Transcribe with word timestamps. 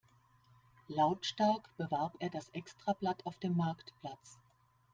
Lautstark 0.87 1.69
bewarb 1.77 2.15
er 2.17 2.31
das 2.31 2.49
Extrablatt 2.53 3.23
auf 3.27 3.37
dem 3.37 3.55
Marktplatz. 3.55 4.39